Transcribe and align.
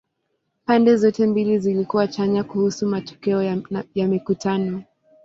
Pande 0.65 0.95
zote 0.97 1.25
mbili 1.27 1.59
zilikuwa 1.59 2.07
chanya 2.07 2.43
kuhusu 2.43 2.87
matokeo 2.87 3.43
ya 3.95 4.07
mikutano. 4.07 4.83